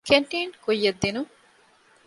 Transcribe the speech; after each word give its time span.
ކެންޓީން 0.07 0.53
ކުއްޔަށްދިނުން 0.63 1.31